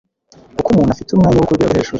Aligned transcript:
uko 0.59 0.69
umuntu 0.71 0.91
afite 0.93 1.09
umwanya 1.11 1.39
wo 1.39 1.47
ku 1.47 1.55
rwego 1.57 1.67
rwo 1.71 1.77
hejuru 1.79 1.89